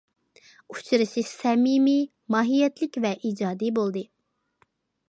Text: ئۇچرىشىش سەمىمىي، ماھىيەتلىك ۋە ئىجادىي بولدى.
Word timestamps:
ئۇچرىشىش 0.75 1.29
سەمىمىي، 1.41 2.01
ماھىيەتلىك 2.37 2.99
ۋە 3.05 3.13
ئىجادىي 3.21 3.75
بولدى. 3.79 4.07